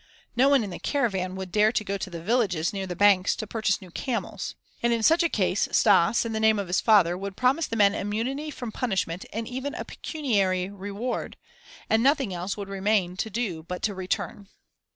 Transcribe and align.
No 0.35 0.49
one 0.49 0.63
in 0.63 0.71
the 0.71 0.79
caravan 0.79 1.35
would 1.35 1.51
dare 1.51 1.71
to 1.71 1.83
go 1.83 1.95
to 1.95 2.09
the 2.09 2.23
villages 2.23 2.73
near 2.73 2.87
the 2.87 2.95
banks 2.95 3.35
to 3.35 3.45
purchase 3.45 3.83
new 3.83 3.91
camels. 3.91 4.55
And 4.81 4.91
in 4.91 5.03
such 5.03 5.21
a 5.21 5.29
case 5.29 5.67
Stas, 5.71 6.25
in 6.25 6.31
the 6.33 6.39
name 6.39 6.57
of 6.57 6.65
his 6.65 6.81
father, 6.81 7.15
would 7.15 7.37
promise 7.37 7.67
the 7.67 7.75
men 7.75 7.93
immunity 7.93 8.49
from 8.49 8.71
punishment 8.71 9.25
and 9.31 9.47
even 9.47 9.75
a 9.75 9.85
pecuniary 9.85 10.71
reward 10.71 11.37
and 11.87 12.01
nothing 12.01 12.33
else 12.33 12.57
would 12.57 12.67
remain 12.67 13.15
to 13.17 13.29
do 13.29 13.61
but 13.61 13.83
to 13.83 13.93
return. 13.93 14.47